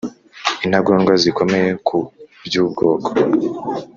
Intagondwa 0.65 1.13
zikomeye 1.23 1.69
ku 1.87 1.97
by'ubwoko 2.45 3.07